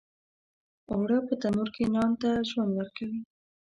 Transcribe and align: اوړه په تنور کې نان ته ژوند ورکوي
اوړه 0.91 1.17
په 1.27 1.33
تنور 1.41 1.67
کې 1.75 1.83
نان 1.93 2.11
ته 2.21 2.29
ژوند 2.49 2.71
ورکوي 2.75 3.19